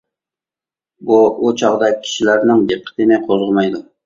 بۇ 1.09 1.17
ئۇ 1.41 1.51
چاغدا 1.63 1.91
كىشىلەرنىڭ 1.99 2.65
دىققىتىنى 2.73 3.23
قوزغىمايدۇ. 3.31 3.85